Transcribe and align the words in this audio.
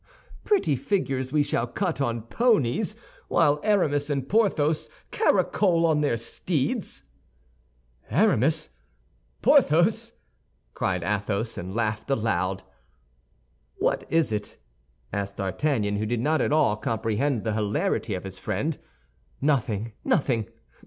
"Pretty 0.43 0.75
figures 0.75 1.31
we 1.31 1.43
shall 1.43 1.67
cut 1.67 2.01
on 2.01 2.23
ponies 2.23 2.95
while 3.27 3.59
Aramis 3.63 4.09
and 4.09 4.27
Porthos 4.27 4.89
caracole 5.11 5.85
on 5.85 6.01
their 6.01 6.17
steeds." 6.17 7.03
"Aramis! 8.09 8.69
Porthos!" 9.43 10.13
cried 10.73 11.03
Athos, 11.03 11.55
and 11.55 11.75
laughed 11.75 12.09
aloud. 12.09 12.63
"What 13.75 14.05
is 14.09 14.31
it?" 14.31 14.57
asked 15.13 15.37
D'Artagnan, 15.37 15.97
who 15.97 16.07
did 16.07 16.19
not 16.19 16.41
at 16.41 16.51
all 16.51 16.77
comprehend 16.77 17.43
the 17.43 17.53
hilarity 17.53 18.15
of 18.15 18.23
his 18.23 18.39
friend. 18.39 18.79
"Nothing, 19.39 19.91
nothing! 20.03 20.47